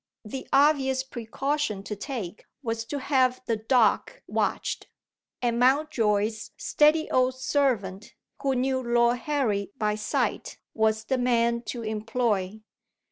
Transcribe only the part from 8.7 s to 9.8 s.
Lord Harry